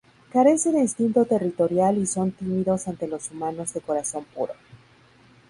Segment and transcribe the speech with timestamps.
[0.33, 4.53] Carece de instinto territorial y son tímidos ante los humanos de corazón puro.